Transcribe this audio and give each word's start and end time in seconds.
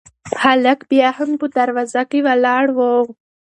هلک 0.41 0.79
بیا 0.91 1.09
هم 1.17 1.29
په 1.41 1.47
دروازه 1.57 2.01
کې 2.09 2.19
ولاړ 2.27 2.65
و. 2.77 2.79